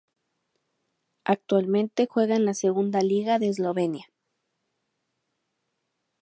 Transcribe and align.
Actualmente 1.25 2.07
juega 2.09 2.35
en 2.35 2.45
la 2.45 2.55
Segunda 2.55 3.01
Liga 3.01 3.37
de 3.37 3.49
Eslovenia. 3.49 4.07